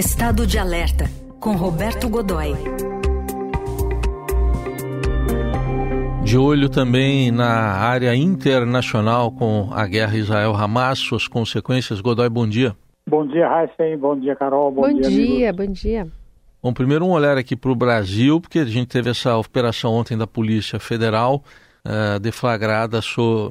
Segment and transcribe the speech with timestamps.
[0.00, 1.04] Estado de Alerta,
[1.38, 2.54] com Roberto Godoy.
[6.24, 12.00] De olho também na área internacional com a guerra Israel-Hamas, suas consequências.
[12.00, 12.74] Godoy, bom dia.
[13.06, 13.98] Bom dia, Heisen.
[13.98, 14.72] Bom dia, Carol.
[14.72, 16.08] Bom, bom dia, dia bom dia.
[16.62, 20.16] Bom, primeiro um olhar aqui para o Brasil, porque a gente teve essa operação ontem
[20.16, 21.44] da Polícia Federal
[21.84, 23.00] uh, deflagrada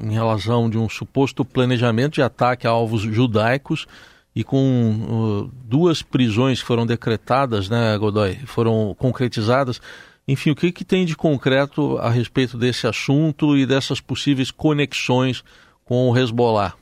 [0.02, 3.86] em relação de um suposto planejamento de ataque a alvos judaicos
[4.34, 9.80] e com uh, duas prisões que foram decretadas, né, Godoy, foram concretizadas.
[10.26, 15.42] Enfim, o que, que tem de concreto a respeito desse assunto e dessas possíveis conexões
[15.84, 16.74] com o Hezbollah?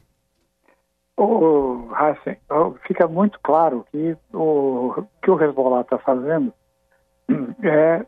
[1.16, 2.36] Oh, Hassan,
[2.86, 6.52] fica muito claro que o que o Hezbollah está fazendo
[7.64, 8.06] é,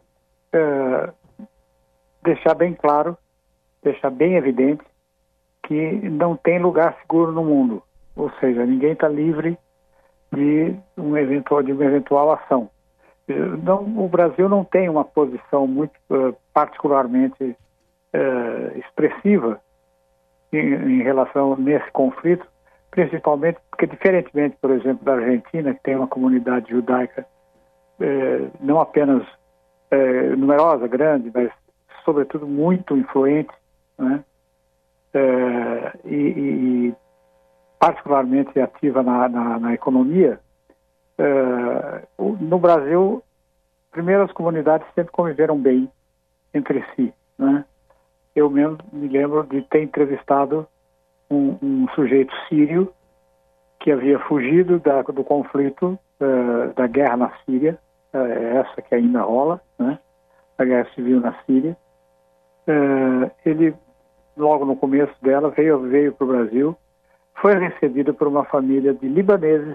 [0.52, 1.12] é,
[2.22, 3.16] deixar bem claro,
[3.82, 4.84] deixar bem evidente
[5.66, 7.82] que não tem lugar seguro no mundo.
[8.20, 9.56] Ou seja, ninguém está livre
[10.30, 12.68] de, um eventual, de uma eventual ação.
[13.62, 19.60] Não, o Brasil não tem uma posição muito uh, particularmente uh, expressiva
[20.52, 22.46] em, em, relação nesse conflito,
[22.90, 27.24] principalmente porque, diferentemente, por exemplo, da Argentina, que tem uma comunidade judaica
[28.00, 29.26] uh, não apenas
[30.38, 31.50] numerosa, grande, mas
[32.04, 33.50] sobretudo muito influente,
[33.98, 34.22] né?
[36.04, 36.94] e, e
[37.80, 40.38] particularmente ativa na, na, na economia,
[41.18, 43.22] uh, no Brasil,
[43.90, 45.90] primeiro as comunidades sempre conviveram bem
[46.52, 47.12] entre si.
[47.38, 47.64] Né?
[48.36, 50.68] Eu mesmo me lembro de ter entrevistado
[51.30, 52.92] um, um sujeito sírio
[53.80, 57.78] que havia fugido da, do conflito uh, da guerra na Síria,
[58.12, 59.98] uh, essa que ainda rola, né?
[60.58, 61.74] a guerra civil na Síria.
[63.46, 63.74] ele,
[64.36, 66.76] logo no começo dela, veio, veio para o Brasil
[67.40, 69.74] foi recebido por uma família de libaneses,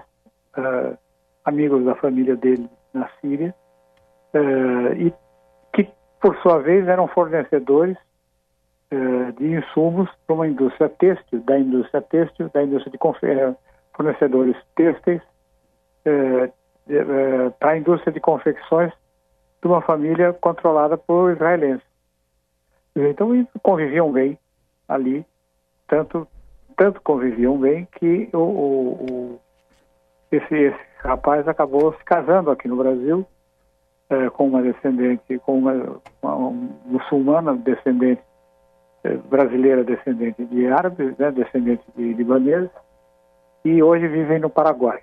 [0.56, 0.96] uh,
[1.44, 3.54] amigos da família dele na Síria,
[4.34, 5.12] uh, e
[5.72, 5.88] que,
[6.20, 7.96] por sua vez, eram fornecedores
[8.92, 13.56] uh, de insumos para uma indústria têxtil, da indústria têxtil, da indústria de
[13.94, 15.22] fornecedores têxteis,
[17.58, 18.92] para a indústria de confecções
[19.60, 21.84] de uma família controlada por israelenses.
[22.94, 24.38] Então, conviviam bem
[24.86, 25.26] ali,
[25.88, 26.28] tanto
[26.76, 29.40] tanto conviviam bem que o, o, o
[30.30, 33.24] esse, esse, rapaz acabou se casando aqui no Brasil
[34.10, 36.50] é, com uma descendente, com uma, uma
[36.84, 38.22] muçulmana descendente
[39.04, 42.70] é, brasileira descendente de árabes, né, descendente de libaneses,
[43.64, 45.00] e hoje vivem no Paraguai.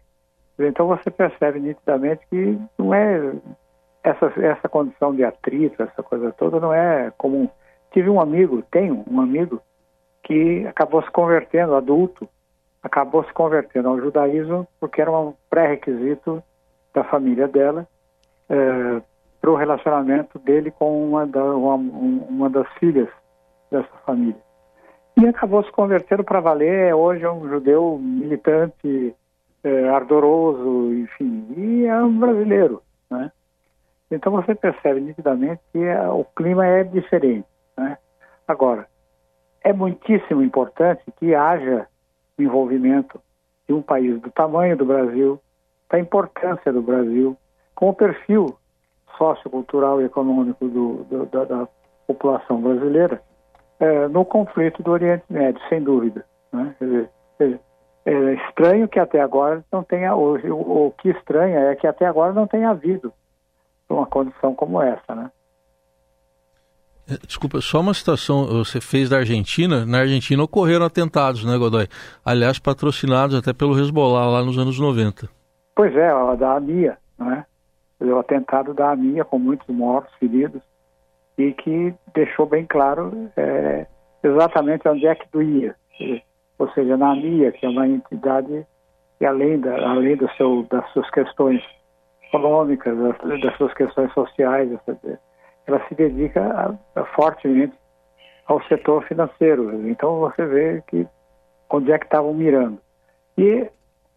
[0.59, 3.33] Então você percebe nitidamente que não é
[4.03, 7.50] essa, essa condição de atrito, essa coisa toda, não é comum.
[7.91, 9.62] Tive um amigo, tenho um amigo,
[10.23, 12.28] que acabou se convertendo, adulto,
[12.81, 16.41] acabou se convertendo ao judaísmo porque era um pré-requisito
[16.94, 17.88] da família dela
[18.50, 19.01] é,
[19.41, 23.09] para o relacionamento dele com uma, da, uma, uma, das filhas
[23.69, 24.41] dessa família.
[25.17, 29.16] E acabou se convertendo para valer, hoje é um judeu militante,
[29.63, 33.31] é, ardoroso, enfim, e é um brasileiro, né?
[34.09, 37.47] Então você percebe nitidamente que é, o clima é diferente,
[37.78, 37.97] né?
[38.47, 38.88] Agora,
[39.63, 41.88] é muitíssimo importante que haja
[42.38, 43.19] envolvimento
[43.68, 45.40] de um país do tamanho do Brasil,
[45.90, 47.38] da importância do Brasil,
[47.75, 48.57] com o perfil
[49.18, 51.68] sociocultural e econômico do, do, da, da,
[52.06, 53.22] população brasileira
[53.79, 56.25] é, no conflito do Oriente Médio, sem dúvida.
[56.51, 56.75] Né?
[56.81, 57.09] Dizer,
[57.40, 57.59] é,
[58.06, 62.06] é, estranho que até agora não tenha, o, o, o que estranha é que até
[62.06, 63.13] agora não tenha havido
[63.90, 65.12] uma condição como essa,
[67.25, 69.85] desculpa, só uma situação você fez da Argentina.
[69.85, 71.88] Na Argentina ocorreram atentados, né, Godoy?
[72.25, 75.28] Aliás, patrocinados até pelo Hezbollah lá nos anos 90.
[75.75, 77.46] Pois é, da AMIA, né?
[78.00, 80.62] O atentado da AMIA com muitos mortos, feridos,
[81.38, 83.88] e que deixou bem claro é,
[84.24, 85.75] exatamente onde é que doía.
[86.59, 88.66] Ou seja, na AMIA, que é uma entidade
[89.18, 91.63] que além, da, além do seu, das suas questões
[92.27, 94.69] econômicas, das, das suas questões sociais,
[95.68, 97.74] ela se dedica a, a, fortemente
[98.45, 99.88] ao setor financeiro.
[99.88, 101.07] Então você vê que
[101.69, 102.80] onde é que estavam mirando.
[103.38, 103.68] E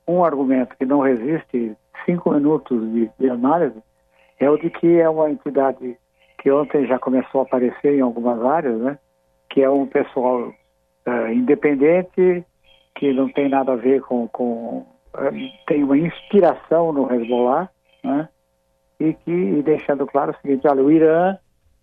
[0.07, 3.83] um argumento que não resiste cinco minutos de, de, análise
[4.39, 5.97] é o de que é uma entidade
[6.39, 8.99] que ontem já começou a aparecer em algumas áreas, né?
[9.49, 12.45] Que é um pessoal uh, independente,
[12.95, 17.71] que não tem nada a ver com, com uh, tem uma inspiração no Hezbollah,
[18.05, 18.29] né?
[18.99, 21.37] E que e deixando claro o seguinte, olha, o Irã,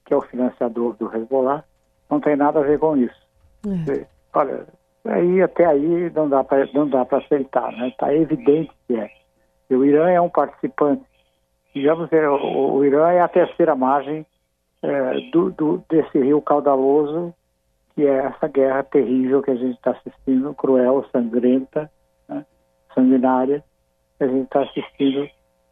[0.05, 1.63] que é o financiador do Hezbollah,
[2.09, 3.23] não tem nada a ver com isso.
[3.89, 4.05] É.
[4.33, 4.65] Olha,
[5.05, 7.89] aí até aí não dá para não dá para aceitar, né?
[7.89, 9.09] Está evidente que é.
[9.69, 11.03] O Irã é um participante.
[11.73, 14.25] Digamos, é, o, o Irã é a terceira margem
[14.83, 17.33] é, do, do, desse rio caudaloso,
[17.95, 21.89] que é essa guerra terrível que a gente está assistindo, cruel, sangrenta,
[22.27, 22.45] né,
[22.93, 23.63] sanguinária,
[24.17, 25.27] que a gente está assistindo,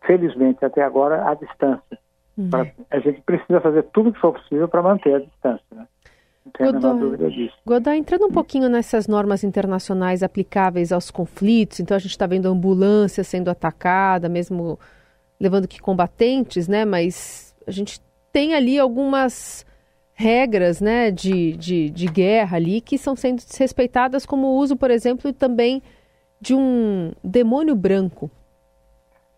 [0.06, 1.98] felizmente, até agora, à distância.
[2.38, 2.50] Uhum.
[2.50, 5.66] Pra, a gente precisa fazer tudo o que for possível para manter a distância.
[5.72, 5.88] Né?
[7.66, 12.48] Godoy, entrando um pouquinho nessas normas internacionais aplicáveis aos conflitos, então a gente está vendo
[12.48, 14.80] ambulância sendo atacada, mesmo
[15.40, 16.84] levando que combatentes, né?
[16.84, 18.02] Mas a gente
[18.32, 19.66] tem ali algumas
[20.14, 24.92] regras né, de, de, de guerra ali que são sendo desrespeitadas, como o uso, por
[24.92, 25.82] exemplo, também
[26.40, 28.30] de um demônio branco.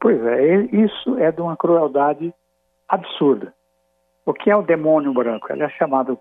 [0.04, 2.34] Pois é, isso é de uma crueldade
[2.90, 3.54] absurda.
[4.26, 5.48] O que é o demônio branco?
[5.50, 6.20] Ele é chamado,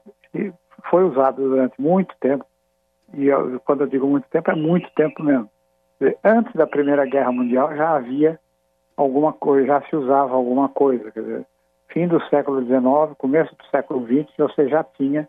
[0.88, 2.44] foi usado durante muito tempo,
[3.12, 5.50] e eu, quando eu digo muito tempo, é muito tempo mesmo.
[6.22, 8.38] Antes da Primeira Guerra Mundial já havia
[8.96, 11.10] alguma coisa, já se usava alguma coisa.
[11.10, 11.46] Quer dizer,
[11.88, 15.28] fim do século XIX, começo do século XX, você já tinha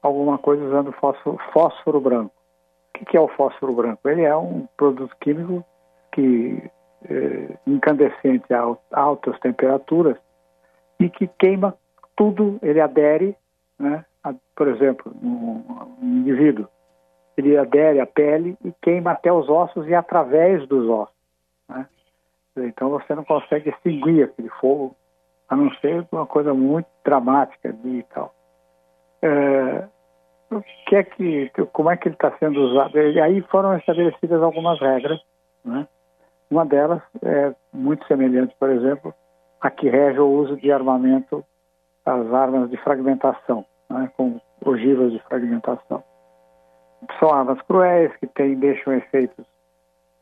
[0.00, 2.32] alguma coisa usando fósforo, fósforo branco.
[2.98, 4.08] O que é o fósforo branco?
[4.08, 5.62] Ele é um produto químico
[6.10, 6.70] que
[7.08, 10.16] é, incandescente a altas temperaturas
[10.98, 11.76] e que queima
[12.16, 13.36] tudo, ele adere,
[13.78, 14.04] né?
[14.22, 15.62] A, por exemplo, um,
[16.00, 16.68] um indivíduo,
[17.36, 21.14] ele adere à pele e queima até os ossos e através dos ossos.
[21.68, 21.86] Né?
[22.56, 24.94] Então você não consegue extinguir aquele fogo
[25.48, 28.34] a não ser uma coisa muito dramática e tal.
[29.22, 29.88] É,
[30.50, 32.98] o que é que, como é que ele está sendo usado?
[32.98, 35.20] E aí foram estabelecidas algumas regras,
[35.64, 35.86] né?
[36.52, 39.14] Uma delas é muito semelhante, por exemplo,
[39.58, 41.42] a que rege o uso de armamento,
[42.04, 44.12] as armas de fragmentação, né?
[44.18, 46.04] com ogivas de fragmentação.
[47.18, 49.46] São armas cruéis que têm, deixam efeitos,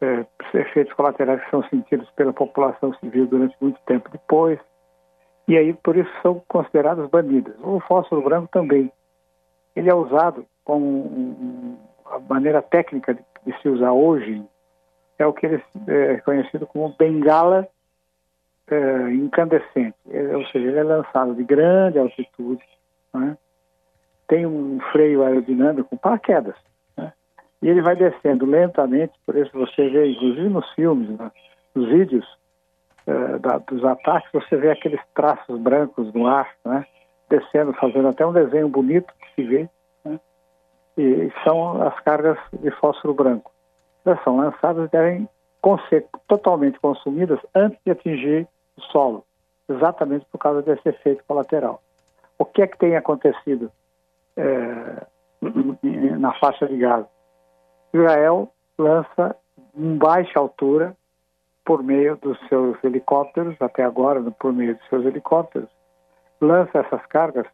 [0.00, 0.24] é,
[0.54, 4.60] efeitos colaterais que são sentidos pela população civil durante muito tempo depois
[5.48, 7.56] e aí por isso são consideradas banidas.
[7.60, 8.92] O fósforo branco também.
[9.74, 14.40] Ele é usado como a maneira técnica de, de se usar hoje
[15.22, 17.68] é o que ele é conhecido como bengala
[18.70, 22.62] é, incandescente, é, ou seja, ele é lançado de grande altitude,
[23.12, 23.36] né?
[24.28, 26.54] tem um freio aerodinâmico com paraquedas,
[26.96, 27.12] né?
[27.60, 31.30] e ele vai descendo lentamente, por isso você vê, inclusive nos filmes, né?
[31.74, 32.26] nos vídeos,
[33.06, 36.86] eh, da, dos ataques, você vê aqueles traços brancos no ar, né?
[37.28, 39.68] descendo, fazendo até um desenho bonito que se vê.
[40.04, 40.20] Né?
[40.96, 43.49] E são as cargas de fósforo branco.
[44.04, 45.28] Elas são lançadas e devem
[45.88, 49.24] ser totalmente consumidas antes de atingir o solo,
[49.68, 51.82] exatamente por causa desse efeito colateral.
[52.38, 53.70] O que é que tem acontecido
[54.36, 55.06] é,
[56.18, 57.08] na faixa de Gaza?
[57.92, 59.36] Israel lança
[59.76, 60.96] em baixa altura
[61.64, 65.68] por meio dos seus helicópteros, até agora por meio dos seus helicópteros,
[66.40, 67.46] lança essas cargas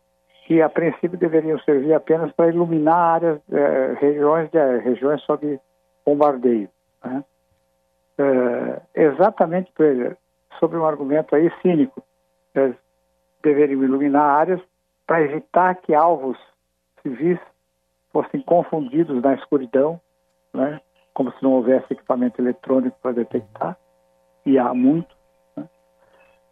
[0.47, 5.61] que a princípio deveriam servir apenas para iluminar áreas, eh, regiões, de, regiões sob
[6.07, 6.69] bombardeio.
[7.05, 7.25] Né?
[8.19, 9.73] Eh, exatamente
[10.59, 12.03] sobre um argumento aí cínico,
[12.55, 12.73] eh,
[13.43, 14.61] deveriam iluminar áreas
[15.07, 16.39] para evitar que alvos
[17.03, 17.39] civis
[18.13, 20.01] fossem confundidos na escuridão,
[20.55, 20.81] né?
[21.13, 23.77] como se não houvesse equipamento eletrônico para detectar
[24.45, 25.15] e há muito,
[25.57, 25.69] né?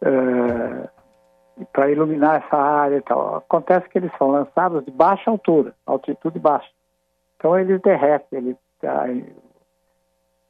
[0.01, 3.37] é, para iluminar essa área e tal.
[3.37, 6.69] Acontece que eles são lançados de baixa altura, altitude baixa.
[7.35, 9.05] Então eles derretem, ele, tá,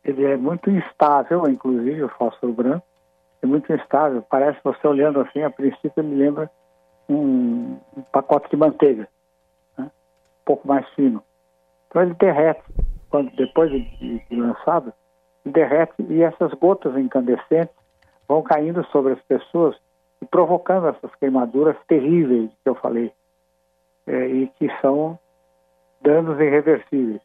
[0.06, 2.86] ele é muito instável, inclusive o fósforo branco,
[3.42, 4.22] é muito instável.
[4.30, 6.50] Parece você olhando assim, a princípio ele lembra
[7.10, 9.08] um, um pacote de manteiga,
[9.78, 9.86] né?
[9.86, 11.24] um pouco mais fino.
[11.88, 12.64] Então ele derrete,
[13.10, 14.94] quando, depois de, de lançado,
[15.44, 17.76] derrete e essas gotas incandescentes
[18.28, 19.76] vão caindo sobre as pessoas
[20.22, 23.12] e provocando essas queimaduras terríveis que eu falei
[24.06, 25.18] é, e que são
[26.02, 27.22] danos irreversíveis.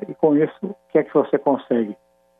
[0.00, 0.06] Né?
[0.08, 1.96] E, com isso, o que é que você consegue?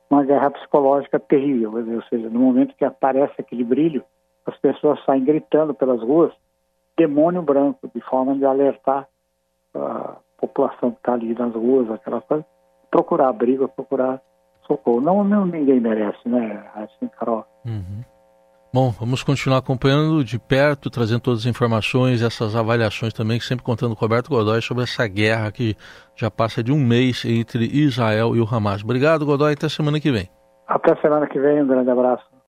[0.08, 4.04] Uma guerra psicológica terrível, ou seja, no momento que aparece aquele brilho,
[4.46, 6.32] as pessoas saem gritando pelas ruas,
[6.96, 9.06] demônio branco, de forma de alertar
[9.74, 12.44] a população que está ali nas ruas, aquela coisa,
[12.90, 14.20] procurar abrigo, procurar
[14.66, 15.00] socorro.
[15.00, 17.46] Não, não ninguém merece, né, assim, Carol?
[17.64, 18.02] Uhum.
[18.72, 23.96] Bom, vamos continuar acompanhando de perto, trazendo todas as informações, essas avaliações também, sempre contando
[23.96, 25.74] com o Roberto Godoy sobre essa guerra que
[26.14, 28.84] já passa de um mês entre Israel e o Hamas.
[28.84, 30.28] Obrigado, Godoy, até semana que vem.
[30.68, 32.24] Até semana que vem, um grande abraço.